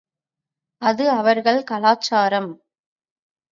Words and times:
அது 0.81 1.09
அவர்கள் 1.09 1.61
கலாச்சாரம். 1.63 2.51